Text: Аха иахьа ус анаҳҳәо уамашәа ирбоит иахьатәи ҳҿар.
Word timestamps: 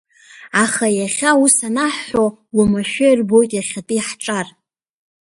Аха 0.63 0.85
иахьа 0.99 1.31
ус 1.43 1.55
анаҳҳәо 1.67 2.25
уамашәа 2.55 3.07
ирбоит 3.09 3.51
иахьатәи 3.53 4.05
ҳҿар. 4.07 4.47